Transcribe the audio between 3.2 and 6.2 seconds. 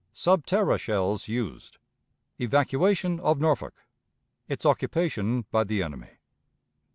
Norfolk. Its Occupation by the Enemy.